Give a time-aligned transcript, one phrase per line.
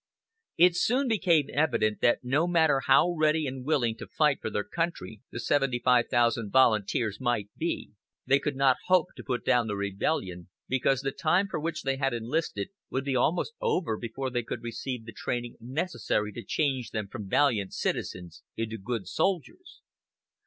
[0.57, 4.63] It soon became evident that no matter how ready and willing to fight for their
[4.63, 7.91] country the 75,000 volunteers might be,
[8.25, 11.97] they could not hope to put down the rebellion, because the time for which they
[11.97, 16.89] had enlisted would be almost over before they could receive the training necessary to change
[16.89, 19.83] them from valiant citizens into good soldiers.